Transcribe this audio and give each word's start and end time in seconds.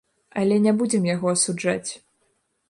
Але 0.43 0.55
не 0.63 0.73
будзем 0.79 1.05
яго 1.09 1.27
асуджаць. 1.35 1.89